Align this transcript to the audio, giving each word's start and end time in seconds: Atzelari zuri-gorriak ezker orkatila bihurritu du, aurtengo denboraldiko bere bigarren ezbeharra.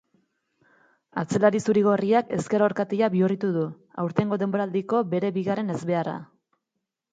Atzelari 1.23 1.61
zuri-gorriak 1.65 2.31
ezker 2.39 2.65
orkatila 2.69 3.11
bihurritu 3.17 3.51
du, 3.59 3.67
aurtengo 4.07 4.41
denboraldiko 4.47 5.05
bere 5.15 5.33
bigarren 5.39 5.73
ezbeharra. 5.79 6.19